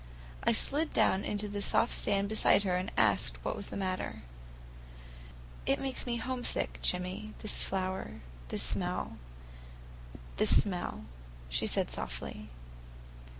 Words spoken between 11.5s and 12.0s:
said